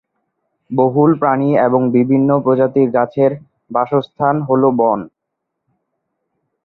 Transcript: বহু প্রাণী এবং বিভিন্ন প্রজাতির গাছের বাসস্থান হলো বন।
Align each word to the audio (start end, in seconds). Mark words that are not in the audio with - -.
বহু 0.71 1.01
প্রাণী 1.19 1.49
এবং 1.67 1.81
বিভিন্ন 1.91 2.29
প্রজাতির 2.39 2.87
গাছের 2.91 3.31
বাসস্থান 3.71 4.35
হলো 4.41 4.69
বন। 4.79 4.99